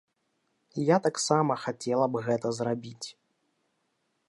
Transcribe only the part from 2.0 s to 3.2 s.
б гэта зрабіць.